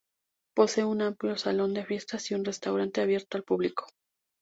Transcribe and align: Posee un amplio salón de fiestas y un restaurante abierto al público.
Posee 0.55 0.83
un 0.83 1.03
amplio 1.03 1.37
salón 1.37 1.75
de 1.75 1.85
fiestas 1.85 2.31
y 2.31 2.33
un 2.33 2.43
restaurante 2.43 3.01
abierto 3.01 3.37
al 3.37 3.43
público. 3.43 3.85